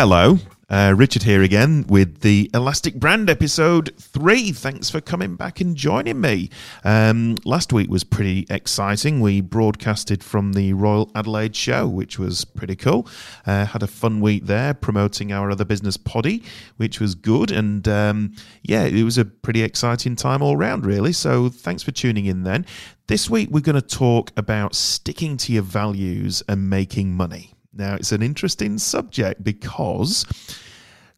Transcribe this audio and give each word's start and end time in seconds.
Hello, 0.00 0.38
uh, 0.70 0.94
Richard 0.96 1.24
here 1.24 1.42
again 1.42 1.84
with 1.88 2.20
the 2.20 2.48
Elastic 2.54 2.94
Brand 2.94 3.28
episode 3.28 3.92
three. 3.98 4.52
Thanks 4.52 4.88
for 4.88 5.00
coming 5.00 5.34
back 5.34 5.60
and 5.60 5.74
joining 5.74 6.20
me. 6.20 6.50
Um, 6.84 7.34
last 7.44 7.72
week 7.72 7.90
was 7.90 8.04
pretty 8.04 8.46
exciting. 8.48 9.18
We 9.18 9.40
broadcasted 9.40 10.22
from 10.22 10.52
the 10.52 10.72
Royal 10.72 11.10
Adelaide 11.16 11.56
show, 11.56 11.88
which 11.88 12.16
was 12.16 12.44
pretty 12.44 12.76
cool. 12.76 13.08
Uh, 13.44 13.64
had 13.66 13.82
a 13.82 13.88
fun 13.88 14.20
week 14.20 14.46
there 14.46 14.72
promoting 14.72 15.32
our 15.32 15.50
other 15.50 15.64
business, 15.64 15.96
Poddy, 15.96 16.44
which 16.76 17.00
was 17.00 17.16
good. 17.16 17.50
And 17.50 17.88
um, 17.88 18.36
yeah, 18.62 18.84
it 18.84 19.02
was 19.02 19.18
a 19.18 19.24
pretty 19.24 19.64
exciting 19.64 20.14
time 20.14 20.42
all 20.42 20.56
round, 20.56 20.86
really. 20.86 21.12
So 21.12 21.48
thanks 21.48 21.82
for 21.82 21.90
tuning 21.90 22.26
in 22.26 22.44
then. 22.44 22.66
This 23.08 23.28
week, 23.28 23.48
we're 23.50 23.62
going 23.62 23.74
to 23.74 23.82
talk 23.82 24.30
about 24.36 24.76
sticking 24.76 25.36
to 25.38 25.52
your 25.52 25.64
values 25.64 26.40
and 26.48 26.70
making 26.70 27.14
money. 27.14 27.57
Now, 27.72 27.94
it's 27.94 28.12
an 28.12 28.22
interesting 28.22 28.78
subject 28.78 29.44
because 29.44 30.24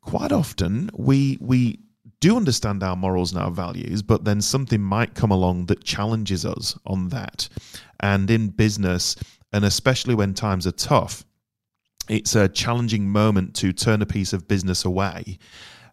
quite 0.01 0.33
often 0.33 0.91
we 0.95 1.39
we 1.41 1.81
do 2.21 2.37
understand 2.37 2.83
our 2.83 2.97
morals 2.97 3.33
and 3.33 3.43
our 3.43 3.51
values, 3.51 4.03
but 4.03 4.25
then 4.25 4.41
something 4.41 4.81
might 4.81 5.15
come 5.15 5.31
along 5.31 5.67
that 5.67 5.85
challenges 5.85 6.45
us 6.45 6.79
on 6.85 7.09
that. 7.09 7.49
And 8.01 8.31
in 8.31 8.49
business, 8.49 9.17
and 9.53 9.65
especially 9.65 10.15
when 10.15 10.35
times 10.35 10.67
are 10.67 10.73
tough, 10.73 11.25
it's 12.09 12.35
a 12.35 12.49
challenging 12.49 13.09
moment 13.09 13.55
to 13.57 13.73
turn 13.73 14.03
a 14.03 14.07
piece 14.07 14.33
of 14.33 14.49
business 14.49 14.85
away 14.85 15.39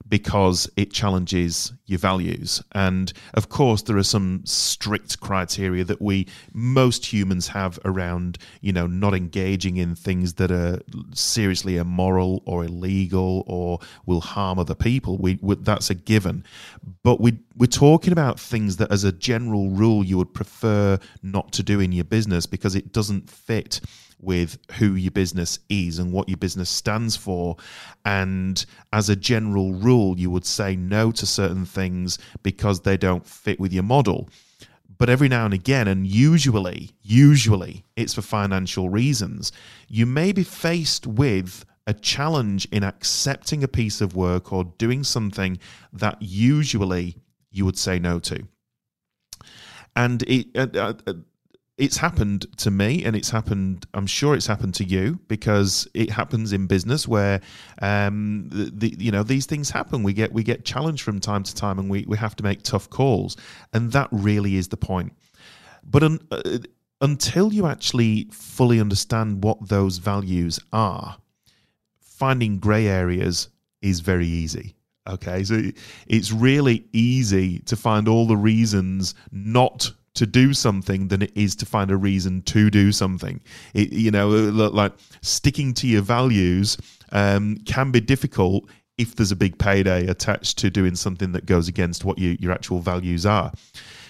because 0.09 0.69
it 0.75 0.91
challenges 0.91 1.73
your 1.85 1.99
values. 1.99 2.61
And 2.73 3.11
of 3.33 3.49
course, 3.49 3.81
there 3.81 3.97
are 3.97 4.03
some 4.03 4.41
strict 4.45 5.19
criteria 5.19 5.83
that 5.83 6.01
we, 6.01 6.27
most 6.53 7.05
humans, 7.11 7.47
have 7.49 7.79
around, 7.85 8.37
you 8.61 8.71
know, 8.71 8.87
not 8.87 9.13
engaging 9.13 9.77
in 9.77 9.95
things 9.95 10.35
that 10.35 10.51
are 10.51 10.79
seriously 11.13 11.77
immoral 11.77 12.43
or 12.45 12.65
illegal 12.65 13.43
or 13.47 13.79
will 14.05 14.21
harm 14.21 14.59
other 14.59 14.75
people. 14.75 15.17
We, 15.17 15.39
we 15.41 15.55
that's 15.55 15.89
a 15.89 15.95
given. 15.95 16.43
But 17.03 17.19
we 17.19 17.39
we're 17.55 17.67
talking 17.67 18.13
about 18.13 18.39
things 18.39 18.77
that, 18.77 18.91
as 18.91 19.03
a 19.03 19.11
general 19.11 19.69
rule, 19.69 20.03
you 20.03 20.17
would 20.17 20.33
prefer 20.33 20.99
not 21.23 21.51
to 21.53 21.63
do 21.63 21.79
in 21.79 21.91
your 21.91 22.05
business 22.05 22.45
because 22.45 22.75
it 22.75 22.91
doesn't 22.91 23.29
fit 23.29 23.81
with 24.19 24.57
who 24.73 24.95
your 24.95 25.11
business 25.11 25.59
is 25.69 25.99
and 25.99 26.11
what 26.11 26.27
your 26.27 26.37
business 26.37 26.69
stands 26.69 27.15
for. 27.15 27.55
And 28.05 28.65
as 28.91 29.09
a 29.09 29.15
general 29.15 29.73
rule, 29.73 30.17
you 30.17 30.31
would 30.31 30.45
say 30.45 30.75
no 30.75 31.11
to 31.11 31.25
certain 31.25 31.65
things 31.65 32.17
because 32.43 32.81
they 32.81 32.97
don't 32.97 33.25
fit 33.25 33.59
with 33.59 33.73
your 33.73 33.83
model. 33.83 34.29
But 34.97 35.09
every 35.09 35.29
now 35.29 35.45
and 35.45 35.53
again, 35.53 35.87
and 35.87 36.07
usually, 36.07 36.91
usually 37.03 37.85
it's 37.95 38.15
for 38.15 38.23
financial 38.23 38.89
reasons, 38.89 39.51
you 39.87 40.05
may 40.05 40.31
be 40.31 40.43
faced 40.43 41.05
with 41.05 41.65
a 41.85 41.93
challenge 41.93 42.67
in 42.71 42.83
accepting 42.83 43.63
a 43.63 43.67
piece 43.67 44.01
of 44.01 44.15
work 44.15 44.51
or 44.51 44.65
doing 44.77 45.03
something 45.03 45.59
that 45.93 46.17
usually 46.19 47.15
you 47.51 47.63
would 47.63 47.77
say 47.77 47.99
no 47.99 48.19
to. 48.19 48.47
And 49.95 50.23
it, 50.23 50.47
uh, 50.55 50.93
uh, 51.07 51.13
it's 51.77 51.97
happened 51.97 52.45
to 52.57 52.71
me 52.71 53.03
and 53.05 53.15
it's 53.15 53.29
happened 53.29 53.85
i'm 53.93 54.07
sure 54.07 54.35
it's 54.35 54.47
happened 54.47 54.73
to 54.73 54.83
you 54.83 55.19
because 55.27 55.87
it 55.93 56.09
happens 56.09 56.53
in 56.53 56.65
business 56.67 57.07
where 57.07 57.39
um, 57.81 58.49
the, 58.49 58.71
the, 58.73 58.95
you 58.97 59.11
know 59.11 59.23
these 59.23 59.45
things 59.45 59.69
happen. 59.69 60.03
We 60.03 60.13
get 60.13 60.31
we 60.33 60.43
get 60.43 60.65
challenged 60.65 61.03
from 61.03 61.19
time 61.19 61.43
to 61.43 61.55
time 61.55 61.79
and 61.79 61.89
we, 61.89 62.05
we 62.07 62.17
have 62.17 62.35
to 62.37 62.43
make 62.43 62.63
tough 62.63 62.89
calls. 62.89 63.37
And 63.73 63.91
that 63.91 64.09
really 64.11 64.55
is 64.55 64.69
the 64.69 64.77
point. 64.77 65.13
But 65.83 66.03
un, 66.03 66.19
uh, 66.31 66.59
until 67.01 67.53
you 67.53 67.67
actually 67.67 68.27
fully 68.31 68.79
understand 68.79 69.43
what 69.43 69.69
those 69.69 69.99
values 69.99 70.59
are 70.73 71.17
finding 71.99 72.57
gray 72.57 72.87
areas 72.87 73.49
is 73.81 73.99
very 73.99 74.27
easy 74.27 74.73
okay? 75.07 75.41
So 75.45 75.61
it's 76.07 76.33
really 76.33 76.85
easy 76.91 77.59
to 77.59 77.77
find 77.77 78.09
all 78.09 78.27
the 78.27 78.35
reasons 78.35 79.15
not 79.31 79.89
to 80.17 80.25
do 80.25 80.53
something 80.53 81.07
than 81.07 81.21
it 81.21 81.31
is 81.35 81.55
to 81.55 81.65
find 81.65 81.91
a 81.91 81.97
reason 81.97 82.41
to 82.41 82.69
do 82.69 82.91
something. 82.91 83.39
It, 83.73 83.93
you 83.93 84.11
know, 84.11 84.31
uh, 84.31 84.69
like 84.69 84.93
sticking 85.21 85.73
to 85.75 85.87
your 85.87 86.01
values 86.01 86.77
um, 87.11 87.57
can 87.65 87.91
be 87.91 88.01
difficult 88.01 88.65
if 88.97 89.15
there's 89.15 89.31
a 89.31 89.35
big 89.35 89.59
payday 89.59 90.07
attached 90.07 90.57
to 90.57 90.71
doing 90.71 90.95
something 90.95 91.31
that 91.33 91.45
goes 91.45 91.67
against 91.67 92.03
what 92.03 92.17
you, 92.17 92.35
your 92.39 92.51
actual 92.51 92.79
values 92.79 93.25
are. 93.25 93.51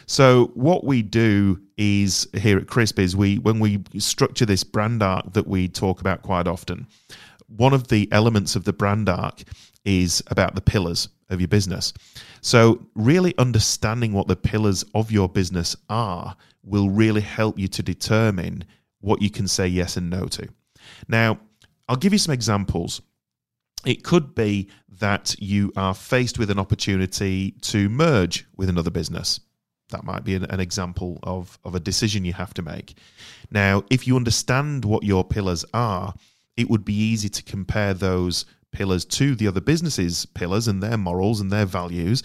So 0.06 0.52
what 0.54 0.86
we 0.86 1.02
do 1.02 1.60
is 1.76 2.28
here 2.34 2.58
at 2.58 2.68
Crisp 2.68 2.98
is 2.98 3.14
we 3.14 3.40
when 3.40 3.60
we 3.60 3.84
structure 3.98 4.46
this 4.46 4.64
brand 4.64 5.04
arc 5.04 5.34
that 5.34 5.48
we 5.48 5.68
talk 5.68 6.00
about 6.00 6.22
quite 6.22 6.48
often. 6.48 6.88
One 7.48 7.74
of 7.74 7.90
the 7.90 8.08
elements 8.14 8.56
of 8.56 8.64
the 8.64 8.72
brand 8.72 9.10
arc 9.10 9.44
is 9.84 10.24
about 10.28 10.56
the 10.56 10.62
pillars 10.62 11.10
of 11.30 11.42
your 11.42 11.48
business. 11.48 11.94
So, 12.42 12.88
really 12.96 13.34
understanding 13.38 14.14
what 14.14 14.28
the 14.28 14.36
pillars 14.36 14.84
of 14.94 15.12
your 15.12 15.28
business 15.28 15.76
are 15.90 16.36
will 16.64 16.90
really 16.90 17.22
help 17.22 17.58
you 17.60 17.68
to 17.70 17.84
determine 17.84 18.64
what 19.02 19.22
you 19.22 19.30
can 19.30 19.48
say 19.48 19.68
yes 19.68 19.98
and 19.98 20.10
no 20.10 20.26
to. 20.26 20.48
Now, 21.08 21.40
I'll 21.88 21.96
give 21.96 22.14
you 22.14 22.20
some 22.20 22.34
examples. 22.34 23.02
It 23.86 24.04
could 24.04 24.36
be 24.36 24.70
that 25.00 25.36
you 25.40 25.72
are 25.78 25.94
faced 25.94 26.40
with 26.40 26.50
an 26.50 26.60
opportunity 26.60 27.52
to 27.62 27.90
merge 27.90 28.46
with 28.56 28.70
another 28.70 28.90
business. 28.90 29.40
That 29.90 30.04
might 30.04 30.24
be 30.26 30.36
an, 30.36 30.44
an, 30.46 30.60
example 30.60 31.20
of, 31.24 31.58
of 31.64 31.76
a 31.76 31.80
decision 31.80 32.26
you 32.26 32.34
have 32.34 32.54
to 32.56 32.62
make. 32.62 32.98
Now, 33.52 33.84
if 33.90 34.06
you 34.06 34.18
understand 34.18 34.84
what 34.84 35.04
your 35.04 35.24
pillars 35.24 35.64
are, 35.74 36.14
it 36.58 36.70
would 36.70 36.84
be 36.84 36.96
easy 36.96 37.30
to 37.30 37.44
compare 37.44 37.94
those 37.94 38.46
pillars 38.78 39.04
to 39.06 39.34
the 39.34 39.48
other 39.48 39.60
businesses' 39.60 40.28
pillars 40.28 40.68
and 40.68 40.84
their 40.84 40.98
morals 40.98 41.42
and 41.42 41.52
their 41.52 41.66
values 41.66 42.22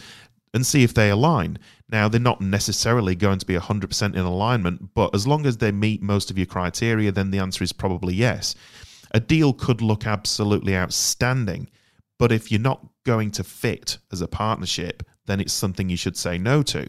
and 0.53 0.67
see 0.67 0.83
if 0.83 0.93
they 0.93 1.09
align. 1.09 1.59
Now, 1.89 2.09
they're 2.09 2.21
not 2.21 2.43
necessarily 2.43 3.15
going 3.15 3.39
to 3.39 3.47
be 3.47 3.55
100% 3.55 4.15
in 4.15 4.21
alignment, 4.21 4.95
but 4.95 5.15
as 5.15 5.27
long 5.27 5.47
as 5.47 5.57
they 5.57 5.73
meet 5.73 6.03
most 6.03 6.31
of 6.31 6.37
your 6.37 6.47
criteria, 6.47 7.11
then 7.11 7.31
the 7.31 7.39
answer 7.39 7.65
is 7.65 7.73
probably 7.73 8.15
yes. 8.15 8.55
A 9.13 9.21
deal 9.21 9.55
could 9.55 9.81
look 9.81 10.07
absolutely 10.07 10.77
outstanding, 10.77 11.71
but 12.19 12.33
if 12.33 12.53
you're 12.53 12.61
not 12.61 12.87
going 13.05 13.31
to 13.33 13.45
fit 13.45 13.97
as 14.13 14.21
a 14.21 14.29
partnership, 14.29 15.03
then 15.27 15.41
it's 15.41 15.55
something 15.55 15.89
you 15.89 15.97
should 15.97 16.19
say 16.19 16.37
no 16.37 16.63
to. 16.65 16.87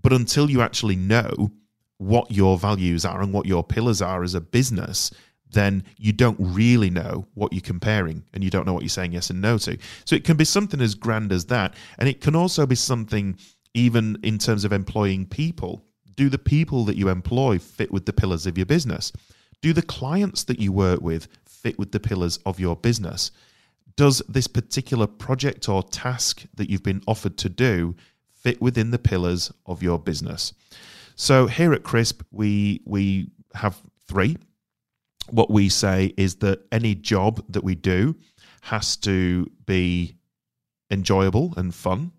But 0.00 0.12
until 0.12 0.48
you 0.48 0.62
actually 0.62 0.96
know 0.96 1.50
what 1.98 2.30
your 2.30 2.56
values 2.58 3.04
are 3.04 3.20
and 3.20 3.32
what 3.32 3.46
your 3.46 3.64
pillars 3.64 4.00
are 4.00 4.22
as 4.22 4.34
a 4.34 4.40
business, 4.40 5.10
then 5.52 5.84
you 5.96 6.12
don't 6.12 6.36
really 6.38 6.90
know 6.90 7.26
what 7.34 7.52
you're 7.52 7.60
comparing 7.60 8.24
and 8.34 8.44
you 8.44 8.50
don't 8.50 8.66
know 8.66 8.74
what 8.74 8.82
you're 8.82 8.88
saying 8.88 9.12
yes 9.12 9.30
and 9.30 9.40
no 9.40 9.58
to. 9.58 9.78
So 10.04 10.16
it 10.16 10.24
can 10.24 10.36
be 10.36 10.44
something 10.44 10.80
as 10.80 10.94
grand 10.94 11.32
as 11.32 11.46
that. 11.46 11.74
And 11.98 12.08
it 12.08 12.20
can 12.20 12.36
also 12.36 12.66
be 12.66 12.74
something, 12.74 13.38
even 13.74 14.18
in 14.22 14.38
terms 14.38 14.64
of 14.64 14.72
employing 14.72 15.26
people. 15.26 15.84
Do 16.14 16.28
the 16.28 16.38
people 16.38 16.84
that 16.84 16.96
you 16.96 17.08
employ 17.08 17.58
fit 17.58 17.92
with 17.92 18.06
the 18.06 18.12
pillars 18.12 18.46
of 18.46 18.58
your 18.58 18.66
business? 18.66 19.12
Do 19.62 19.72
the 19.72 19.82
clients 19.82 20.44
that 20.44 20.60
you 20.60 20.72
work 20.72 21.00
with 21.00 21.28
fit 21.46 21.78
with 21.78 21.92
the 21.92 22.00
pillars 22.00 22.38
of 22.44 22.60
your 22.60 22.76
business? 22.76 23.30
Does 23.96 24.22
this 24.28 24.46
particular 24.46 25.06
project 25.06 25.68
or 25.68 25.82
task 25.82 26.44
that 26.54 26.70
you've 26.70 26.82
been 26.82 27.02
offered 27.08 27.36
to 27.38 27.48
do 27.48 27.96
fit 28.32 28.60
within 28.60 28.90
the 28.90 28.98
pillars 28.98 29.52
of 29.66 29.82
your 29.82 29.98
business? 29.98 30.52
So 31.16 31.46
here 31.46 31.72
at 31.72 31.82
Crisp, 31.82 32.22
we 32.30 32.80
we 32.84 33.30
have 33.54 33.80
three 34.06 34.36
what 35.32 35.50
we 35.50 35.68
say 35.68 36.14
is 36.16 36.36
that 36.36 36.66
any 36.72 36.94
job 36.94 37.42
that 37.48 37.64
we 37.64 37.74
do 37.74 38.16
has 38.62 38.96
to 38.98 39.50
be 39.66 40.16
enjoyable 40.90 41.54
and 41.56 41.74
fun. 41.74 42.12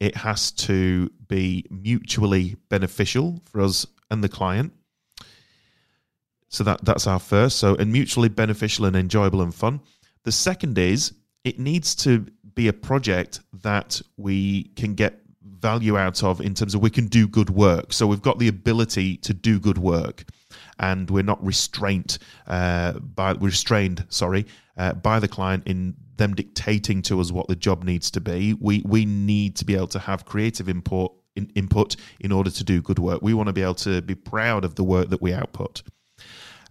It 0.00 0.16
has 0.16 0.52
to 0.52 1.10
be 1.26 1.64
mutually 1.70 2.56
beneficial 2.68 3.40
for 3.44 3.60
us 3.60 3.86
and 4.10 4.22
the 4.22 4.28
client. 4.28 4.72
So 6.48 6.64
that 6.64 6.84
that's 6.84 7.06
our 7.06 7.18
first. 7.18 7.58
So 7.58 7.74
and 7.74 7.92
mutually 7.92 8.28
beneficial 8.28 8.86
and 8.86 8.96
enjoyable 8.96 9.42
and 9.42 9.54
fun. 9.54 9.80
The 10.24 10.32
second 10.32 10.78
is 10.78 11.12
it 11.44 11.58
needs 11.58 11.94
to 11.96 12.26
be 12.54 12.68
a 12.68 12.72
project 12.72 13.40
that 13.62 14.00
we 14.16 14.64
can 14.76 14.94
get 14.94 15.20
value 15.60 15.96
out 15.96 16.22
of 16.22 16.40
in 16.40 16.54
terms 16.54 16.74
of 16.74 16.80
we 16.80 16.90
can 16.90 17.06
do 17.06 17.26
good 17.26 17.50
work. 17.50 17.92
So 17.92 18.06
we've 18.06 18.22
got 18.22 18.38
the 18.38 18.48
ability 18.48 19.16
to 19.18 19.34
do 19.34 19.58
good 19.58 19.78
work 19.78 20.24
and 20.78 21.10
we're 21.10 21.22
not 21.22 21.44
restrained 21.44 22.18
uh, 22.46 22.92
by 22.92 23.32
restrained, 23.32 24.04
sorry, 24.08 24.46
uh, 24.76 24.92
by 24.94 25.18
the 25.20 25.28
client 25.28 25.66
in 25.66 25.94
them 26.16 26.34
dictating 26.34 27.00
to 27.02 27.20
us 27.20 27.30
what 27.30 27.48
the 27.48 27.56
job 27.56 27.84
needs 27.84 28.10
to 28.10 28.20
be. 28.20 28.54
We 28.54 28.82
we 28.84 29.04
need 29.04 29.56
to 29.56 29.64
be 29.64 29.74
able 29.74 29.88
to 29.88 29.98
have 29.98 30.24
creative 30.24 30.68
input 30.68 31.12
in, 31.36 31.50
input 31.54 31.96
in 32.20 32.32
order 32.32 32.50
to 32.50 32.64
do 32.64 32.82
good 32.82 32.98
work. 32.98 33.22
We 33.22 33.34
want 33.34 33.46
to 33.48 33.52
be 33.52 33.62
able 33.62 33.74
to 33.76 34.02
be 34.02 34.14
proud 34.14 34.64
of 34.64 34.74
the 34.74 34.84
work 34.84 35.10
that 35.10 35.22
we 35.22 35.32
output. 35.32 35.82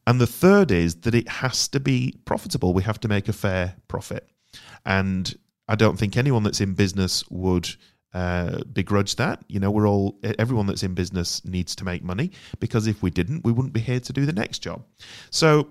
And 0.05 0.21
the 0.21 0.27
third 0.27 0.71
is 0.71 0.95
that 1.01 1.15
it 1.15 1.27
has 1.27 1.67
to 1.69 1.79
be 1.79 2.17
profitable. 2.25 2.73
We 2.73 2.83
have 2.83 2.99
to 3.01 3.09
make 3.09 3.27
a 3.27 3.33
fair 3.33 3.75
profit. 3.87 4.29
And 4.85 5.33
I 5.67 5.75
don't 5.75 5.97
think 5.99 6.15
anyone 6.15 6.43
that's 6.43 6.61
in 6.61 6.73
business 6.75 7.25
would 7.29 7.75
uh, 8.13 8.63
begrudge 8.73 9.15
that. 9.17 9.43
You 9.47 9.59
know, 9.59 9.71
we're 9.71 9.87
all 9.87 10.19
everyone 10.39 10.65
that's 10.65 10.83
in 10.83 10.93
business 10.93 11.43
needs 11.45 11.75
to 11.75 11.85
make 11.85 12.03
money 12.03 12.31
because 12.59 12.87
if 12.87 13.01
we 13.01 13.11
didn't, 13.11 13.43
we 13.43 13.51
wouldn't 13.51 13.73
be 13.73 13.79
here 13.79 13.99
to 13.99 14.13
do 14.13 14.25
the 14.25 14.33
next 14.33 14.59
job. 14.59 14.83
So 15.29 15.69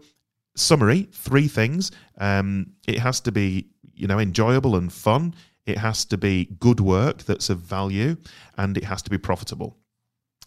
summary: 0.54 1.08
three 1.12 1.48
things. 1.48 1.90
Um, 2.18 2.72
it 2.86 2.98
has 2.98 3.20
to 3.20 3.32
be 3.32 3.68
you 3.94 4.06
know 4.06 4.18
enjoyable 4.18 4.76
and 4.76 4.92
fun. 4.92 5.34
It 5.66 5.78
has 5.78 6.04
to 6.06 6.16
be 6.16 6.44
good 6.60 6.80
work 6.80 7.24
that's 7.24 7.50
of 7.50 7.60
value, 7.60 8.16
and 8.56 8.76
it 8.76 8.84
has 8.84 9.02
to 9.02 9.10
be 9.10 9.18
profitable. 9.18 9.76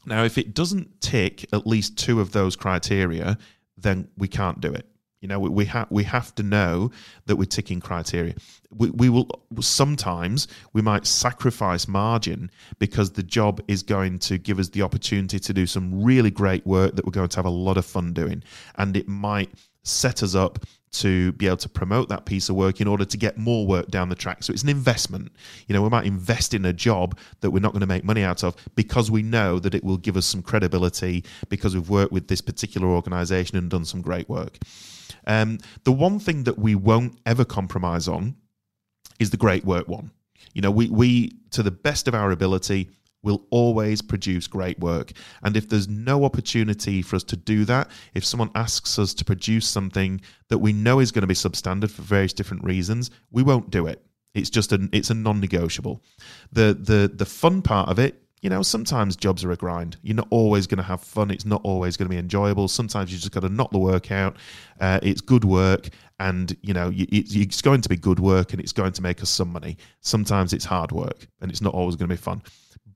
Now, 0.06 0.24
if 0.24 0.38
it 0.38 0.54
doesn't 0.54 1.02
tick 1.02 1.46
at 1.54 1.68
least 1.68 1.98
two 1.98 2.22
of 2.22 2.32
those 2.32 2.56
criteria, 2.56 3.38
then 3.78 4.08
we 4.18 4.28
can't 4.28 4.62
do 4.62 4.74
it. 4.74 4.89
You 5.22 5.28
know, 5.28 5.40
we, 5.40 5.50
we 5.50 5.66
have 5.66 5.88
we 5.90 6.04
have 6.06 6.34
to 6.36 6.44
know 6.44 6.92
that 7.26 7.36
we're 7.36 7.46
ticking 7.46 7.80
criteria. 7.80 8.36
We, 8.72 8.90
we 8.92 9.10
will 9.10 9.28
sometimes 9.60 10.48
we 10.74 10.82
might 10.82 11.06
sacrifice 11.06 11.88
margin 11.88 12.50
because 12.80 13.12
the 13.12 13.24
job 13.24 13.62
is 13.68 13.84
going 13.84 14.20
to 14.20 14.38
give 14.38 14.60
us 14.60 14.70
the 14.70 14.82
opportunity 14.82 15.40
to 15.40 15.54
do 15.54 15.66
some 15.66 16.04
really 16.04 16.32
great 16.32 16.66
work 16.66 16.96
that 16.96 17.06
we're 17.06 17.12
going 17.12 17.30
to 17.30 17.36
have 17.38 17.46
a 17.46 17.50
lot 17.50 17.78
of 17.78 17.86
fun 17.86 18.14
doing, 18.14 18.44
and 18.76 18.96
it 18.96 19.08
might 19.08 19.52
set 19.84 20.24
us 20.24 20.36
up 20.36 20.66
to 20.92 21.32
be 21.34 21.46
able 21.46 21.58
to 21.58 21.70
promote 21.70 22.10
that 22.10 22.26
piece 22.26 22.50
of 22.50 22.56
work 22.56 22.82
in 22.82 22.88
order 22.88 23.06
to 23.06 23.18
get 23.18 23.38
more 23.38 23.68
work 23.68 23.88
down 23.90 24.10
the 24.10 24.16
track. 24.16 24.44
So 24.44 24.52
it's 24.52 24.64
an 24.64 24.70
investment. 24.70 25.32
You 25.68 25.74
know, 25.74 25.82
we 25.82 25.90
might 25.90 26.06
invest 26.06 26.54
in 26.54 26.66
a 26.66 26.74
job 26.74 27.18
that 27.42 27.52
we're 27.52 27.60
not 27.60 27.74
going 27.74 27.82
to 27.82 27.88
make 27.88 28.04
money 28.04 28.24
out 28.24 28.44
of 28.44 28.56
because 28.76 29.12
we 29.12 29.22
know 29.22 29.60
that 29.60 29.76
it 29.76 29.84
will 29.84 29.98
give 29.98 30.18
us 30.18 30.26
some 30.26 30.42
credibility 30.42 31.24
because 31.50 31.76
we've 31.76 31.90
worked 31.90 32.12
with 32.12 32.28
this 32.28 32.42
particular 32.42 32.88
organization 32.88 33.58
and 33.58 33.70
done 33.70 33.86
some 33.86 34.02
great 34.02 34.28
work. 34.28 34.58
Um, 35.28 35.60
the 35.84 35.92
one 35.92 36.20
thing 36.20 36.44
that 36.46 36.58
we 36.58 36.76
won't 36.76 37.20
ever 37.26 37.46
compromise 37.46 38.08
on 38.08 38.36
is 39.20 39.30
the 39.30 39.38
great 39.38 39.66
work 39.66 39.88
one. 39.88 40.12
You 40.54 40.62
know, 40.62 40.72
we, 40.72 40.90
we 40.90 41.34
to 41.52 41.62
the 41.62 41.72
best 41.72 42.08
of 42.08 42.16
our 42.16 42.32
ability, 42.32 42.90
will 43.24 43.46
always 43.50 44.02
produce 44.02 44.48
great 44.48 44.80
work. 44.80 45.12
And 45.44 45.58
if 45.58 45.68
there's 45.68 45.88
no 45.88 46.24
opportunity 46.24 47.02
for 47.02 47.16
us 47.16 47.24
to 47.26 47.36
do 47.36 47.66
that, 47.66 47.90
if 48.14 48.26
someone 48.26 48.52
asks 48.56 48.98
us 48.98 49.14
to 49.16 49.26
produce 49.26 49.68
something 49.68 50.22
that 50.48 50.60
we 50.60 50.74
know 50.74 51.00
is 51.00 51.12
going 51.12 51.22
to 51.22 51.28
be 51.28 51.34
substandard 51.34 51.92
for 51.92 52.02
various 52.02 52.34
different 52.34 52.64
reasons, 52.64 53.12
we 53.32 53.44
won't 53.44 53.70
do 53.70 53.88
it. 53.88 54.04
It's 54.34 54.50
just 54.50 54.72
a 54.72 54.88
it's 54.94 55.10
a 55.10 55.16
non-negotiable. 55.16 56.04
The 56.52 56.78
the 56.80 57.12
the 57.14 57.26
fun 57.26 57.62
part 57.62 57.90
of 57.90 57.98
it, 57.98 58.22
you 58.42 58.50
know, 58.50 58.62
sometimes 58.62 59.16
jobs 59.16 59.44
are 59.44 59.52
a 59.52 59.56
grind. 59.56 59.98
You're 60.04 60.16
not 60.16 60.28
always 60.30 60.68
going 60.68 60.78
to 60.78 60.84
have 60.84 61.02
fun. 61.02 61.32
It's 61.32 61.46
not 61.46 61.62
always 61.64 61.98
going 61.98 62.08
to 62.08 62.14
be 62.14 62.20
enjoyable. 62.20 62.68
Sometimes 62.68 63.12
you 63.12 63.18
just 63.18 63.32
got 63.32 63.42
to 63.42 63.50
knock 63.50 63.72
the 63.72 63.80
work 63.80 64.12
out. 64.12 64.38
Uh, 64.80 65.00
it's 65.02 65.20
good 65.20 65.44
work, 65.44 65.90
and 66.20 66.56
you 66.62 66.74
know 66.74 66.92
it's 66.94 67.62
going 67.62 67.82
to 67.82 67.90
be 67.90 67.98
good 67.98 68.20
work, 68.20 68.54
and 68.54 68.62
it's 68.62 68.72
going 68.72 68.94
to 68.94 69.02
make 69.02 69.22
us 69.24 69.30
some 69.30 69.52
money. 69.52 69.78
Sometimes 70.02 70.54
it's 70.54 70.66
hard 70.66 70.92
work, 70.92 71.28
and 71.42 71.50
it's 71.50 71.62
not 71.62 71.74
always 71.74 71.96
going 71.96 72.10
to 72.10 72.16
be 72.16 72.22
fun 72.22 72.42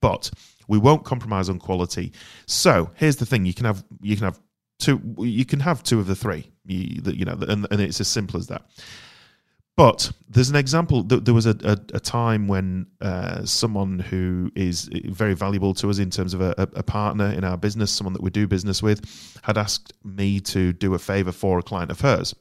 but 0.03 0.29
we 0.67 0.77
won't 0.77 1.05
compromise 1.05 1.47
on 1.47 1.59
quality. 1.59 2.11
So 2.45 2.91
here's 2.95 3.15
the 3.15 3.25
thing: 3.25 3.45
you 3.45 3.53
can 3.53 3.65
have 3.65 3.85
you 4.01 4.17
can 4.17 4.25
have 4.25 4.39
two 4.79 5.01
you 5.17 5.45
can 5.45 5.61
have 5.61 5.81
two 5.81 5.97
of 5.99 6.07
the 6.07 6.15
three. 6.15 6.51
You, 6.65 7.01
you 7.05 7.25
know, 7.25 7.37
and, 7.47 7.65
and 7.71 7.79
it's 7.81 8.01
as 8.01 8.09
simple 8.09 8.37
as 8.37 8.47
that. 8.47 8.63
But 9.75 10.11
there's 10.29 10.49
an 10.49 10.57
example. 10.57 11.03
There 11.03 11.33
was 11.33 11.47
a, 11.47 11.55
a, 11.63 11.77
a 11.95 11.99
time 11.99 12.47
when 12.47 12.85
uh, 13.01 13.43
someone 13.45 13.97
who 13.97 14.51
is 14.55 14.87
very 15.05 15.33
valuable 15.33 15.73
to 15.75 15.89
us 15.89 15.97
in 15.97 16.11
terms 16.11 16.33
of 16.35 16.41
a, 16.41 16.53
a, 16.57 16.83
partner 16.83 17.31
in 17.31 17.43
our 17.43 17.57
business, 17.57 17.89
someone 17.89 18.13
that 18.13 18.21
we 18.21 18.29
do 18.29 18.45
business 18.45 18.83
with, 18.83 19.01
had 19.41 19.57
asked 19.57 19.93
me 20.03 20.39
to 20.41 20.73
do 20.73 20.93
a 20.93 20.99
favor 20.99 21.31
for 21.31 21.57
a 21.57 21.63
client 21.63 21.89
of 21.89 22.01
hers 22.01 22.35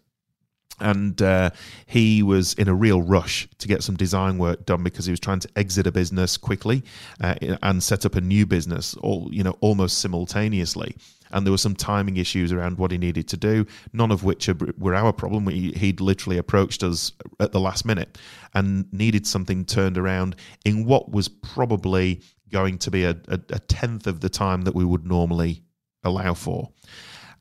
and 0.80 1.20
uh, 1.22 1.50
he 1.86 2.22
was 2.22 2.54
in 2.54 2.68
a 2.68 2.74
real 2.74 3.02
rush 3.02 3.48
to 3.58 3.68
get 3.68 3.82
some 3.82 3.96
design 3.96 4.38
work 4.38 4.66
done 4.66 4.82
because 4.82 5.06
he 5.06 5.12
was 5.12 5.20
trying 5.20 5.40
to 5.40 5.48
exit 5.56 5.86
a 5.86 5.92
business 5.92 6.36
quickly 6.36 6.82
uh, 7.20 7.34
and 7.62 7.82
set 7.82 8.04
up 8.04 8.14
a 8.14 8.20
new 8.20 8.46
business 8.46 8.94
all 8.96 9.28
you 9.32 9.42
know 9.42 9.56
almost 9.60 9.98
simultaneously. 9.98 10.96
And 11.34 11.46
there 11.46 11.50
were 11.50 11.58
some 11.58 11.74
timing 11.74 12.18
issues 12.18 12.52
around 12.52 12.76
what 12.76 12.90
he 12.90 12.98
needed 12.98 13.26
to 13.28 13.38
do 13.38 13.66
none 13.92 14.10
of 14.10 14.22
which 14.22 14.50
were 14.76 14.94
our 14.94 15.12
problem. 15.12 15.46
We, 15.46 15.72
he'd 15.72 16.00
literally 16.00 16.36
approached 16.36 16.82
us 16.82 17.12
at 17.40 17.52
the 17.52 17.60
last 17.60 17.86
minute 17.86 18.18
and 18.54 18.92
needed 18.92 19.26
something 19.26 19.64
turned 19.64 19.96
around 19.96 20.36
in 20.64 20.84
what 20.84 21.10
was 21.10 21.28
probably 21.28 22.20
going 22.50 22.76
to 22.78 22.90
be 22.90 23.04
a, 23.04 23.16
a, 23.28 23.40
a 23.50 23.58
tenth 23.60 24.06
of 24.06 24.20
the 24.20 24.28
time 24.28 24.62
that 24.62 24.74
we 24.74 24.84
would 24.84 25.06
normally 25.06 25.62
allow 26.04 26.34
for. 26.34 26.68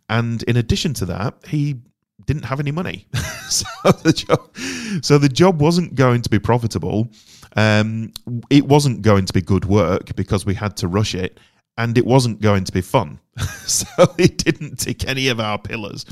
And 0.07 0.41
in 0.43 0.55
addition 0.55 0.93
to 0.95 1.05
that 1.07 1.35
he 1.47 1.81
didn't 2.25 2.43
have 2.43 2.59
any 2.59 2.71
money. 2.71 3.07
so, 3.49 3.65
the 4.03 4.13
job, 4.13 5.03
so 5.03 5.17
the 5.17 5.29
job 5.29 5.61
wasn't 5.61 5.95
going 5.95 6.21
to 6.21 6.29
be 6.29 6.39
profitable. 6.39 7.09
Um, 7.55 8.13
it 8.49 8.67
wasn't 8.67 9.01
going 9.01 9.25
to 9.25 9.33
be 9.33 9.41
good 9.41 9.65
work 9.65 10.15
because 10.15 10.45
we 10.45 10.53
had 10.53 10.77
to 10.77 10.87
rush 10.87 11.15
it, 11.15 11.39
and 11.77 11.97
it 11.97 12.05
wasn't 12.05 12.41
going 12.41 12.63
to 12.63 12.71
be 12.71 12.81
fun. 12.81 13.19
so 13.65 13.87
it 14.17 14.37
didn't 14.37 14.79
tick 14.79 15.07
any 15.07 15.27
of 15.27 15.39
our 15.39 15.57
pillars. 15.57 16.05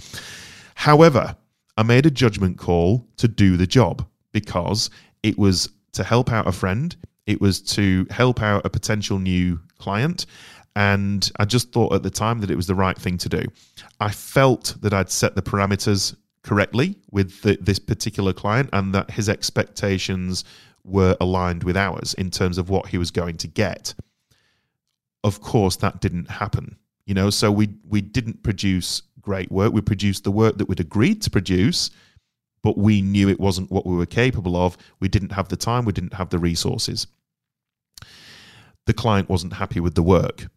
However, 0.75 1.35
I 1.77 1.83
made 1.83 2.06
a 2.06 2.11
judgment 2.11 2.57
call 2.57 3.07
to 3.17 3.27
do 3.27 3.57
the 3.57 3.67
job 3.67 4.06
because 4.31 4.89
it 5.23 5.38
was 5.38 5.69
to 5.94 6.03
help 6.03 6.31
out 6.31 6.47
a 6.47 6.51
friend, 6.51 6.95
it 7.25 7.39
was 7.41 7.61
to 7.61 8.06
help 8.09 8.41
out 8.41 8.65
a 8.65 8.69
potential 8.69 9.19
new 9.19 9.59
client, 9.77 10.25
and 10.79 11.29
I 11.37 11.43
just 11.43 11.73
thought 11.73 11.91
at 11.91 12.03
the 12.03 12.09
time 12.09 12.39
that 12.39 12.49
it 12.49 12.55
was 12.55 12.67
the 12.67 12.73
right 12.73 12.97
thing 12.97 13.17
to 13.17 13.27
do. 13.27 13.43
I 13.99 14.11
felt 14.11 14.77
that 14.79 14.93
I'd 14.93 15.09
set 15.09 15.35
the 15.35 15.41
parameters 15.41 16.15
correctly 16.41 16.95
with 17.11 17.41
the, 17.41 17.57
this 17.59 17.79
particular 17.79 18.31
client 18.31 18.69
and 18.71 18.95
that 18.95 19.11
his 19.11 19.27
expectations 19.27 20.45
were 20.85 21.17
aligned 21.19 21.65
with 21.65 21.75
ours 21.75 22.13
in 22.13 22.31
terms 22.31 22.57
of 22.57 22.69
what 22.69 22.87
he 22.87 22.97
was 22.97 23.11
going 23.11 23.35
to 23.39 23.47
get. 23.49 23.93
Of 25.25 25.41
course, 25.41 25.75
that 25.75 25.99
didn't 25.99 26.29
happen. 26.29 26.77
You 27.05 27.13
know, 27.13 27.29
so 27.29 27.51
we 27.51 27.67
we 27.85 27.99
didn't 27.99 28.41
produce 28.41 29.01
great 29.19 29.51
work. 29.51 29.73
We 29.73 29.81
produced 29.81 30.23
the 30.23 30.31
work 30.31 30.57
that 30.59 30.69
we'd 30.69 30.79
agreed 30.79 31.21
to 31.23 31.29
produce, 31.29 31.91
but 32.63 32.77
we 32.77 33.01
knew 33.01 33.27
it 33.27 33.41
wasn't 33.41 33.69
what 33.69 33.85
we 33.85 33.97
were 33.97 34.05
capable 34.05 34.55
of. 34.55 34.77
We 35.01 35.09
didn't 35.09 35.33
have 35.33 35.49
the 35.49 35.57
time, 35.57 35.83
we 35.83 35.91
didn't 35.91 36.13
have 36.13 36.29
the 36.29 36.39
resources. 36.39 37.05
The 38.85 38.93
client 38.93 39.27
wasn't 39.27 39.51
happy 39.51 39.81
with 39.81 39.95
the 39.95 40.03
work 40.03 40.47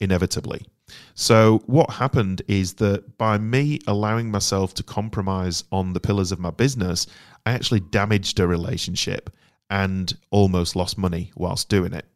inevitably. 0.00 0.66
So, 1.14 1.62
what 1.66 1.90
happened 1.90 2.42
is 2.46 2.74
that 2.74 3.18
by 3.18 3.38
me 3.38 3.80
allowing 3.86 4.30
myself 4.30 4.74
to 4.74 4.82
compromise 4.82 5.64
on 5.72 5.92
the 5.92 6.00
pillars 6.00 6.32
of 6.32 6.38
my 6.38 6.50
business, 6.50 7.06
I 7.44 7.52
actually 7.52 7.80
damaged 7.80 8.38
a 8.38 8.46
relationship 8.46 9.30
and 9.68 10.16
almost 10.30 10.76
lost 10.76 10.96
money 10.96 11.32
whilst 11.34 11.68
doing 11.68 11.92
it. 11.92 12.06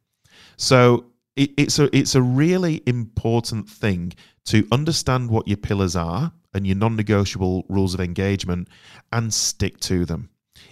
So, 0.56 1.06
it, 1.36 1.50
it's, 1.56 1.78
a, 1.78 1.94
it's 1.96 2.14
a 2.14 2.22
really 2.22 2.82
important 2.86 3.68
thing 3.68 4.12
to 4.46 4.66
understand 4.70 5.30
what 5.30 5.48
your 5.48 5.56
pillars 5.56 5.96
are 5.96 6.32
and 6.54 6.66
your 6.66 6.76
non 6.76 6.96
negotiable 6.96 7.64
rules 7.68 7.94
of 7.94 8.00
engagement 8.00 8.68
and 9.12 9.32
stick 9.32 9.80
to 9.80 10.04
them. 10.04 10.30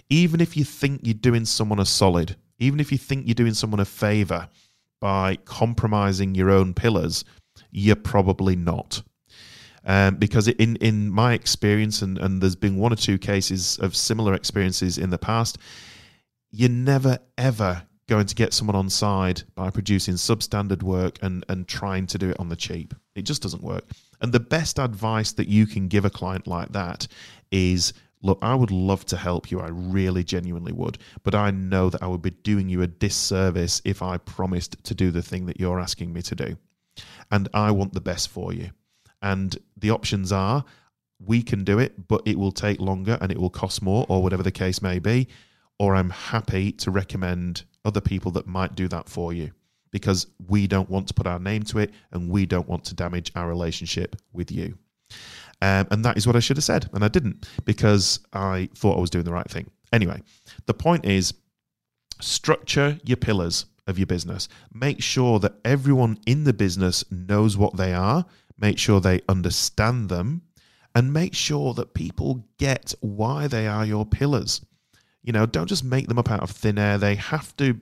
Even 0.09 0.41
if 0.41 0.55
you 0.55 0.63
think 0.63 1.01
you're 1.03 1.13
doing 1.13 1.45
someone 1.45 1.79
a 1.79 1.85
solid, 1.85 2.35
even 2.59 2.79
if 2.79 2.91
you 2.91 2.97
think 2.97 3.25
you're 3.25 3.35
doing 3.35 3.53
someone 3.53 3.79
a 3.79 3.85
favor, 3.85 4.49
by 4.99 5.37
compromising 5.45 6.35
your 6.35 6.49
own 6.49 6.73
pillars, 6.73 7.23
you're 7.71 7.95
probably 7.95 8.55
not. 8.55 9.01
Um, 9.85 10.15
because 10.15 10.47
in 10.47 10.75
in 10.77 11.09
my 11.09 11.33
experience, 11.33 12.01
and, 12.01 12.17
and 12.17 12.41
there's 12.41 12.55
been 12.55 12.77
one 12.77 12.93
or 12.93 12.97
two 12.97 13.17
cases 13.17 13.77
of 13.79 13.95
similar 13.95 14.33
experiences 14.33 14.97
in 14.97 15.09
the 15.09 15.17
past, 15.17 15.57
you're 16.51 16.69
never 16.69 17.19
ever 17.37 17.83
going 18.07 18.25
to 18.25 18.35
get 18.35 18.53
someone 18.53 18.75
on 18.75 18.89
side 18.89 19.43
by 19.55 19.69
producing 19.69 20.15
substandard 20.15 20.83
work 20.83 21.17
and 21.21 21.45
and 21.47 21.67
trying 21.67 22.07
to 22.07 22.17
do 22.17 22.29
it 22.29 22.39
on 22.39 22.49
the 22.49 22.55
cheap. 22.55 22.93
It 23.15 23.21
just 23.21 23.41
doesn't 23.41 23.63
work. 23.63 23.85
And 24.21 24.33
the 24.33 24.39
best 24.39 24.79
advice 24.79 25.31
that 25.33 25.47
you 25.47 25.65
can 25.65 25.87
give 25.87 26.05
a 26.05 26.09
client 26.09 26.45
like 26.45 26.73
that 26.73 27.07
is 27.51 27.93
look, 28.21 28.39
I 28.41 28.55
would 28.55 28.71
love 28.71 29.05
to 29.07 29.17
help 29.17 29.51
you. 29.51 29.59
I 29.59 29.69
really 29.69 30.23
genuinely 30.23 30.73
would. 30.73 30.97
But 31.23 31.35
I 31.35 31.51
know 31.51 31.89
that 31.89 32.03
I 32.03 32.07
would 32.07 32.21
be 32.21 32.31
doing 32.31 32.69
you 32.69 32.81
a 32.81 32.87
disservice 32.87 33.81
if 33.85 34.01
I 34.01 34.17
promised 34.17 34.83
to 34.83 34.93
do 34.93 35.11
the 35.11 35.21
thing 35.21 35.45
that 35.45 35.59
you're 35.59 35.79
asking 35.79 36.13
me 36.13 36.21
to 36.23 36.35
do. 36.35 36.57
And 37.31 37.47
I 37.53 37.71
want 37.71 37.93
the 37.93 38.01
best 38.01 38.29
for 38.29 38.53
you. 38.53 38.71
And 39.21 39.57
the 39.77 39.91
options 39.91 40.31
are 40.31 40.65
we 41.19 41.41
can 41.41 41.63
do 41.63 41.79
it, 41.79 42.07
but 42.07 42.21
it 42.25 42.37
will 42.37 42.51
take 42.51 42.79
longer 42.79 43.17
and 43.21 43.31
it 43.31 43.37
will 43.37 43.49
cost 43.49 43.81
more, 43.81 44.05
or 44.07 44.23
whatever 44.23 44.43
the 44.43 44.51
case 44.51 44.81
may 44.81 44.99
be. 44.99 45.27
Or 45.77 45.95
I'm 45.95 46.09
happy 46.09 46.71
to 46.73 46.91
recommend 46.91 47.63
other 47.85 48.01
people 48.01 48.31
that 48.31 48.47
might 48.47 48.75
do 48.75 48.87
that 48.89 49.07
for 49.09 49.33
you 49.33 49.51
because 49.91 50.27
we 50.47 50.67
don't 50.67 50.89
want 50.89 51.07
to 51.07 51.13
put 51.13 51.25
our 51.27 51.39
name 51.39 51.63
to 51.63 51.79
it 51.79 51.91
and 52.11 52.29
we 52.29 52.45
don't 52.45 52.67
want 52.67 52.83
to 52.85 52.93
damage 52.93 53.31
our 53.35 53.47
relationship 53.47 54.15
with 54.33 54.51
you. 54.51 54.77
Um, 55.61 55.87
and 55.91 56.05
that 56.05 56.17
is 56.17 56.25
what 56.25 56.35
I 56.35 56.39
should 56.39 56.57
have 56.57 56.63
said. 56.63 56.89
And 56.93 57.03
I 57.03 57.09
didn't 57.09 57.47
because 57.65 58.19
I 58.33 58.69
thought 58.75 58.97
I 58.97 59.01
was 59.01 59.09
doing 59.09 59.25
the 59.25 59.33
right 59.33 59.49
thing. 59.49 59.69
Anyway, 59.91 60.21
the 60.65 60.73
point 60.73 61.05
is 61.05 61.33
structure 62.21 62.99
your 63.03 63.17
pillars 63.17 63.65
of 63.87 63.97
your 63.97 64.05
business. 64.05 64.47
Make 64.73 65.01
sure 65.01 65.39
that 65.39 65.55
everyone 65.65 66.19
in 66.25 66.43
the 66.43 66.53
business 66.53 67.03
knows 67.11 67.57
what 67.57 67.75
they 67.75 67.93
are, 67.93 68.25
make 68.57 68.77
sure 68.77 69.01
they 69.01 69.21
understand 69.27 70.09
them, 70.09 70.43
and 70.95 71.13
make 71.13 71.33
sure 71.33 71.73
that 71.73 71.93
people 71.93 72.45
get 72.57 72.93
why 73.01 73.47
they 73.47 73.67
are 73.67 73.85
your 73.85 74.05
pillars. 74.05 74.65
You 75.23 75.33
know, 75.33 75.45
don't 75.45 75.67
just 75.67 75.83
make 75.83 76.07
them 76.07 76.19
up 76.19 76.31
out 76.31 76.41
of 76.41 76.51
thin 76.51 76.77
air. 76.77 76.97
They 76.97 77.15
have 77.15 77.55
to 77.57 77.79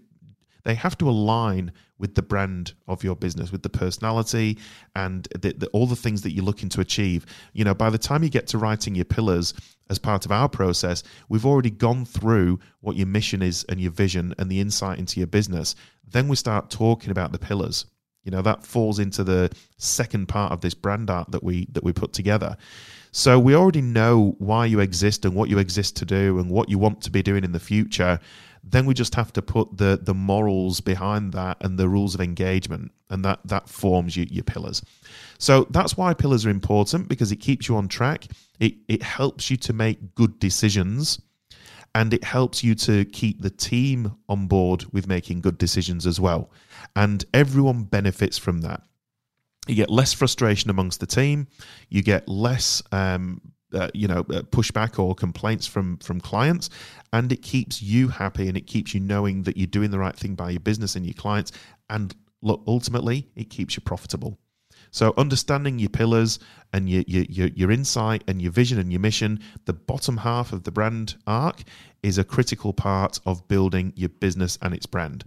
they 0.67 0.75
have 0.75 0.97
to 0.97 1.09
align 1.09 1.71
with 1.97 2.15
the 2.15 2.21
brand 2.21 2.73
of 2.89 3.01
your 3.01 3.15
business, 3.15 3.53
with 3.53 3.63
the 3.63 3.69
personality 3.69 4.57
and 4.97 5.25
the, 5.33 5.53
the, 5.53 5.67
all 5.67 5.87
the 5.87 5.95
things 5.95 6.23
that 6.23 6.31
you're 6.31 6.43
looking 6.43 6.67
to 6.67 6.81
achieve. 6.81 7.25
You 7.53 7.63
know, 7.63 7.73
by 7.73 7.89
the 7.89 7.97
time 7.97 8.21
you 8.21 8.29
get 8.29 8.47
to 8.47 8.57
writing 8.57 8.93
your 8.93 9.05
pillars 9.05 9.53
as 9.89 9.97
part 9.97 10.25
of 10.25 10.31
our 10.33 10.49
process, 10.49 11.03
we've 11.29 11.45
already 11.45 11.69
gone 11.69 12.03
through 12.03 12.59
what 12.81 12.97
your 12.97 13.07
mission 13.07 13.41
is 13.41 13.63
and 13.69 13.79
your 13.79 13.91
vision 13.91 14.35
and 14.39 14.51
the 14.51 14.59
insight 14.59 14.99
into 14.99 15.21
your 15.21 15.27
business. 15.27 15.73
Then 16.05 16.27
we 16.27 16.35
start 16.35 16.69
talking 16.69 17.11
about 17.11 17.31
the 17.31 17.39
pillars. 17.39 17.85
You 18.25 18.31
know, 18.31 18.41
that 18.41 18.65
falls 18.65 18.99
into 18.99 19.23
the 19.23 19.49
second 19.77 20.27
part 20.27 20.51
of 20.51 20.59
this 20.59 20.73
brand 20.73 21.09
arc 21.09 21.31
that 21.31 21.43
we 21.43 21.67
that 21.71 21.85
we 21.85 21.93
put 21.93 22.11
together. 22.11 22.57
So 23.13 23.39
we 23.39 23.55
already 23.55 23.81
know 23.81 24.35
why 24.37 24.65
you 24.65 24.81
exist 24.81 25.23
and 25.23 25.33
what 25.33 25.47
you 25.47 25.59
exist 25.59 25.95
to 25.95 26.05
do 26.05 26.39
and 26.39 26.49
what 26.49 26.67
you 26.67 26.77
want 26.77 27.01
to 27.03 27.09
be 27.09 27.23
doing 27.23 27.45
in 27.45 27.53
the 27.53 27.59
future 27.59 28.19
then 28.69 28.85
we 28.85 28.93
just 28.93 29.15
have 29.15 29.31
to 29.33 29.41
put 29.41 29.77
the 29.77 29.99
the 30.01 30.13
morals 30.13 30.81
behind 30.81 31.33
that 31.33 31.57
and 31.61 31.77
the 31.77 31.87
rules 31.87 32.15
of 32.15 32.21
engagement 32.21 32.91
and 33.09 33.23
that 33.23 33.39
that 33.45 33.69
forms 33.69 34.17
your, 34.17 34.25
your 34.27 34.43
pillars. 34.43 34.81
So 35.39 35.67
that's 35.69 35.95
why 35.95 36.13
pillars 36.13 36.45
are 36.45 36.49
important 36.49 37.07
because 37.07 37.31
it 37.31 37.37
keeps 37.37 37.67
you 37.67 37.75
on 37.77 37.87
track. 37.87 38.27
It 38.59 38.75
it 38.87 39.03
helps 39.03 39.49
you 39.49 39.57
to 39.57 39.73
make 39.73 40.15
good 40.15 40.39
decisions 40.39 41.21
and 41.95 42.13
it 42.13 42.23
helps 42.23 42.63
you 42.63 42.75
to 42.75 43.05
keep 43.05 43.41
the 43.41 43.49
team 43.49 44.15
on 44.29 44.47
board 44.47 44.85
with 44.91 45.07
making 45.07 45.41
good 45.41 45.57
decisions 45.57 46.05
as 46.05 46.19
well. 46.19 46.51
And 46.95 47.25
everyone 47.33 47.83
benefits 47.83 48.37
from 48.37 48.61
that. 48.61 48.83
You 49.67 49.75
get 49.75 49.89
less 49.89 50.13
frustration 50.13 50.69
amongst 50.69 50.99
the 50.99 51.07
team. 51.07 51.47
You 51.89 52.01
get 52.03 52.27
less 52.27 52.81
um, 52.91 53.41
uh, 53.73 53.89
you 53.93 54.07
know 54.07 54.19
uh, 54.19 54.41
pushback 54.43 54.99
or 54.99 55.13
complaints 55.15 55.67
from 55.67 55.97
from 55.97 56.21
clients 56.21 56.69
and 57.13 57.31
it 57.31 57.41
keeps 57.41 57.81
you 57.81 58.07
happy 58.07 58.47
and 58.47 58.57
it 58.57 58.67
keeps 58.67 58.93
you 58.93 58.99
knowing 58.99 59.43
that 59.43 59.57
you're 59.57 59.67
doing 59.67 59.91
the 59.91 59.99
right 59.99 60.15
thing 60.15 60.35
by 60.35 60.49
your 60.49 60.59
business 60.59 60.95
and 60.95 61.05
your 61.05 61.13
clients 61.13 61.51
and 61.89 62.15
look 62.41 62.63
ultimately 62.67 63.27
it 63.35 63.49
keeps 63.49 63.75
you 63.75 63.81
profitable. 63.81 64.37
So 64.91 65.13
understanding 65.17 65.79
your 65.79 65.89
pillars 65.89 66.39
and 66.71 66.89
your, 66.89 67.03
your 67.07 67.47
your 67.47 67.71
insight 67.71 68.23
and 68.27 68.41
your 68.41 68.51
vision 68.51 68.79
and 68.79 68.91
your 68.91 69.01
mission 69.01 69.39
the 69.65 69.73
bottom 69.73 70.17
half 70.17 70.53
of 70.53 70.63
the 70.63 70.71
brand 70.71 71.15
arc 71.27 71.63
is 72.03 72.17
a 72.17 72.23
critical 72.23 72.73
part 72.73 73.19
of 73.25 73.47
building 73.47 73.91
your 73.95 74.09
business 74.09 74.57
and 74.61 74.73
its 74.73 74.85
brand. 74.85 75.25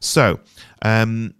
So 0.00 0.40
um 0.82 1.34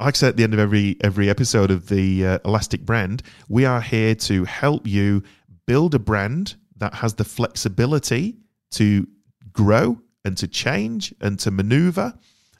like 0.00 0.14
I 0.14 0.16
said 0.16 0.28
at 0.30 0.36
the 0.36 0.44
end 0.44 0.54
of 0.54 0.60
every 0.60 0.96
every 1.00 1.30
episode 1.30 1.70
of 1.70 1.88
the 1.88 2.26
uh, 2.26 2.38
Elastic 2.44 2.84
Brand, 2.84 3.22
we 3.48 3.64
are 3.64 3.80
here 3.80 4.14
to 4.14 4.44
help 4.44 4.86
you 4.86 5.22
build 5.66 5.94
a 5.94 5.98
brand 5.98 6.56
that 6.76 6.94
has 6.94 7.14
the 7.14 7.24
flexibility 7.24 8.36
to 8.72 9.06
grow 9.52 10.00
and 10.24 10.36
to 10.36 10.48
change 10.48 11.14
and 11.20 11.38
to 11.40 11.50
maneuver 11.50 12.14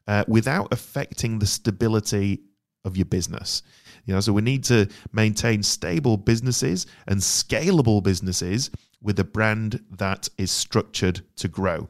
uh, 0.07 0.25
without 0.29 0.73
affecting 0.73 1.39
the 1.39 1.47
stability 1.47 2.41
of 2.85 2.97
your 2.97 3.07
business. 3.07 3.63
You 4.05 4.15
know, 4.15 4.21
so 4.21 4.33
we 4.33 4.43
need 4.43 4.63
to 4.65 4.89
maintain 5.13 5.63
stable 5.63 6.17
businesses 6.17 6.87
and 7.09 7.19
scalable 7.21 8.03
businesses 8.03 8.71
with 9.03 9.19
a 9.19 9.25
brand 9.25 9.85
that 9.91 10.29
is 10.39 10.51
structured 10.51 11.23
to 11.37 11.49
grow. 11.49 11.89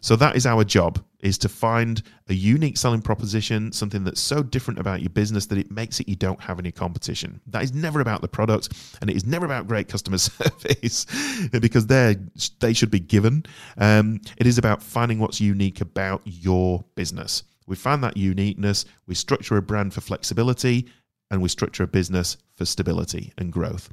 So 0.00 0.16
that 0.16 0.36
is 0.36 0.46
our 0.46 0.64
job 0.64 1.02
is 1.20 1.38
to 1.38 1.48
find 1.48 2.02
a 2.28 2.34
unique 2.34 2.76
selling 2.76 3.00
proposition, 3.00 3.72
something 3.72 4.04
that's 4.04 4.20
so 4.20 4.42
different 4.42 4.78
about 4.78 5.00
your 5.00 5.08
business 5.10 5.46
that 5.46 5.58
it 5.58 5.70
makes 5.70 5.98
it 5.98 6.08
you 6.08 6.16
don't 6.16 6.40
have 6.40 6.58
any 6.58 6.70
competition. 6.70 7.40
That 7.46 7.62
is 7.62 7.72
never 7.72 8.00
about 8.00 8.20
the 8.20 8.28
product 8.28 8.68
and 9.00 9.08
it 9.08 9.16
is 9.16 9.24
never 9.24 9.46
about 9.46 9.66
great 9.66 9.88
customer 9.88 10.18
service 10.18 11.06
because 11.50 11.86
they 11.86 12.16
they 12.60 12.74
should 12.74 12.90
be 12.90 13.00
given. 13.00 13.46
Um, 13.78 14.20
it 14.36 14.46
is 14.46 14.58
about 14.58 14.82
finding 14.82 15.18
what's 15.18 15.40
unique 15.40 15.80
about 15.80 16.22
your 16.24 16.84
business. 16.94 17.44
We 17.66 17.76
find 17.76 18.04
that 18.04 18.16
uniqueness, 18.16 18.84
we 19.06 19.14
structure 19.14 19.56
a 19.56 19.62
brand 19.62 19.94
for 19.94 20.02
flexibility, 20.02 20.86
and 21.30 21.40
we 21.40 21.48
structure 21.48 21.82
a 21.82 21.86
business 21.86 22.36
for 22.54 22.64
stability 22.66 23.32
and 23.38 23.52
growth. 23.52 23.88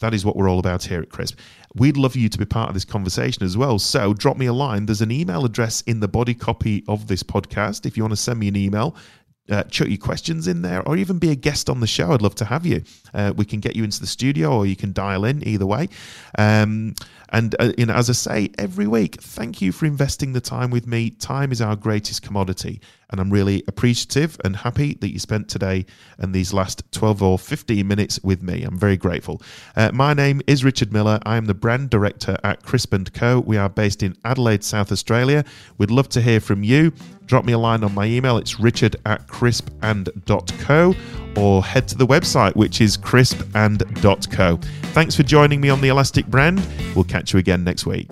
That 0.00 0.14
is 0.14 0.24
what 0.24 0.36
we're 0.36 0.48
all 0.48 0.58
about 0.58 0.84
here 0.84 1.00
at 1.00 1.10
Crisp. 1.10 1.38
We'd 1.74 1.96
love 1.96 2.16
you 2.16 2.28
to 2.28 2.38
be 2.38 2.44
part 2.44 2.68
of 2.68 2.74
this 2.74 2.84
conversation 2.84 3.42
as 3.42 3.56
well. 3.56 3.78
So 3.78 4.14
drop 4.14 4.36
me 4.36 4.46
a 4.46 4.52
line. 4.52 4.86
There's 4.86 5.00
an 5.00 5.10
email 5.10 5.44
address 5.44 5.80
in 5.82 6.00
the 6.00 6.08
body 6.08 6.34
copy 6.34 6.84
of 6.88 7.08
this 7.08 7.22
podcast. 7.22 7.84
If 7.84 7.96
you 7.96 8.04
want 8.04 8.12
to 8.12 8.16
send 8.16 8.38
me 8.38 8.48
an 8.48 8.56
email, 8.56 8.96
uh, 9.50 9.64
chuck 9.64 9.88
your 9.88 9.98
questions 9.98 10.46
in 10.46 10.62
there 10.62 10.86
or 10.86 10.96
even 10.96 11.18
be 11.18 11.30
a 11.30 11.34
guest 11.34 11.70
on 11.70 11.80
the 11.80 11.86
show. 11.86 12.12
I'd 12.12 12.22
love 12.22 12.34
to 12.36 12.44
have 12.44 12.66
you. 12.66 12.82
Uh, 13.14 13.32
we 13.36 13.44
can 13.44 13.60
get 13.60 13.76
you 13.76 13.84
into 13.84 14.00
the 14.00 14.06
studio 14.06 14.52
or 14.52 14.66
you 14.66 14.76
can 14.76 14.92
dial 14.92 15.24
in 15.24 15.46
either 15.46 15.66
way. 15.66 15.88
Um, 16.36 16.94
and 17.30 17.54
uh, 17.58 17.72
you 17.76 17.86
know, 17.86 17.94
as 17.94 18.08
I 18.08 18.12
say 18.12 18.50
every 18.58 18.86
week, 18.86 19.20
thank 19.20 19.60
you 19.60 19.72
for 19.72 19.86
investing 19.86 20.32
the 20.32 20.40
time 20.40 20.70
with 20.70 20.86
me. 20.86 21.10
Time 21.10 21.52
is 21.52 21.60
our 21.60 21.76
greatest 21.76 22.22
commodity, 22.22 22.80
and 23.10 23.20
I'm 23.20 23.30
really 23.30 23.62
appreciative 23.68 24.38
and 24.44 24.56
happy 24.56 24.94
that 25.00 25.12
you 25.12 25.18
spent 25.18 25.48
today 25.48 25.86
and 26.18 26.34
these 26.34 26.52
last 26.52 26.82
12 26.92 27.22
or 27.22 27.38
15 27.38 27.86
minutes 27.86 28.20
with 28.22 28.42
me. 28.42 28.62
I'm 28.62 28.78
very 28.78 28.96
grateful. 28.96 29.42
Uh, 29.76 29.90
my 29.92 30.14
name 30.14 30.40
is 30.46 30.64
Richard 30.64 30.92
Miller. 30.92 31.18
I 31.24 31.36
am 31.36 31.46
the 31.46 31.54
brand 31.54 31.90
director 31.90 32.36
at 32.44 32.62
Crisp 32.62 32.92
and 32.92 33.12
Co. 33.12 33.40
We 33.40 33.56
are 33.56 33.68
based 33.68 34.02
in 34.02 34.16
Adelaide, 34.24 34.64
South 34.64 34.92
Australia. 34.92 35.44
We'd 35.78 35.90
love 35.90 36.08
to 36.10 36.20
hear 36.20 36.40
from 36.40 36.62
you. 36.62 36.92
Drop 37.26 37.44
me 37.44 37.52
a 37.52 37.58
line 37.58 37.84
on 37.84 37.94
my 37.94 38.06
email. 38.06 38.38
It's 38.38 38.58
richard 38.58 38.96
at 39.04 39.26
crispand.co 39.28 40.94
or 41.38 41.62
head 41.62 41.88
to 41.88 41.96
the 41.96 42.06
website, 42.06 42.54
which 42.56 42.80
is 42.80 42.96
crispand.co. 42.96 44.56
Thanks 44.92 45.14
for 45.14 45.22
joining 45.22 45.60
me 45.60 45.70
on 45.70 45.80
the 45.80 45.88
Elastic 45.88 46.26
brand. 46.26 46.66
We'll 46.94 47.04
catch 47.04 47.32
you 47.32 47.38
again 47.38 47.64
next 47.64 47.86
week. 47.86 48.10